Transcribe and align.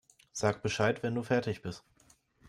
Sag 0.31 0.63
Bescheid, 0.63 1.03
wenn 1.03 1.13
du 1.13 1.21
fertig 1.21 1.61
bist. 1.61 1.83